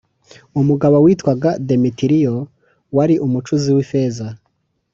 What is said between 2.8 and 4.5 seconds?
wari umucuzi w’ ifeza